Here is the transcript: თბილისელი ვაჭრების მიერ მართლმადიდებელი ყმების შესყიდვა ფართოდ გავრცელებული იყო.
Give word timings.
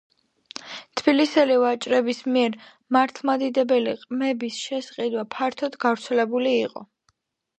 თბილისელი 0.99 1.57
ვაჭრების 1.63 2.21
მიერ 2.37 2.55
მართლმადიდებელი 2.97 3.93
ყმების 4.05 4.57
შესყიდვა 4.69 5.27
ფართოდ 5.35 5.79
გავრცელებული 5.85 6.57
იყო. 6.65 6.87